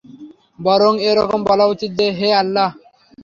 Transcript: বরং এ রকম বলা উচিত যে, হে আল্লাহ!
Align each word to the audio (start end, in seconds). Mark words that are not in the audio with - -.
বরং 0.59 0.93
এ 1.01 1.11
রকম 1.19 1.39
বলা 1.49 1.65
উচিত 1.73 1.91
যে, 1.99 2.07
হে 2.17 2.29
আল্লাহ! 2.41 2.69